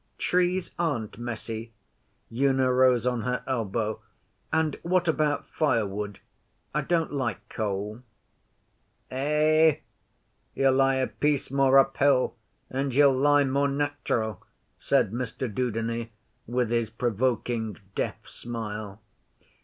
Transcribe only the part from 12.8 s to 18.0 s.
you'll lie more natural,' said Mr Dudeney, with his provoking